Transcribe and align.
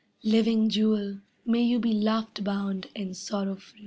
Living 0.23 0.67
jewel, 0.67 1.19
may 1.45 1.61
you 1.61 1.77
be 1.77 1.93
Laughter 1.93 2.41
bound 2.41 2.87
and 2.95 3.15
sorrow 3.15 3.53
free. 3.55 3.79